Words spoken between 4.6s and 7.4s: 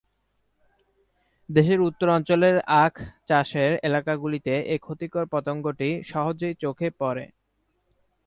এ ক্ষতিকর পতঙ্গটি সহজেই চোখে পড়ে।